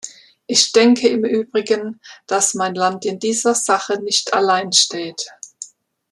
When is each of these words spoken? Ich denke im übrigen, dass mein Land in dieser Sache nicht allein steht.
Ich 0.47 0.71
denke 0.71 1.09
im 1.09 1.23
übrigen, 1.25 2.01
dass 2.25 2.55
mein 2.55 2.73
Land 2.73 3.05
in 3.05 3.19
dieser 3.19 3.53
Sache 3.53 4.01
nicht 4.01 4.33
allein 4.33 4.71
steht. 4.73 5.27